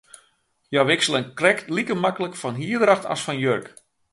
Hja 0.69 0.81
wikselen 0.89 1.25
krekt 1.39 1.65
like 1.75 1.95
maklik 2.03 2.35
fan 2.41 2.55
hierdracht 2.61 3.05
as 3.13 3.21
fan 3.25 3.39
jurk. 3.43 3.65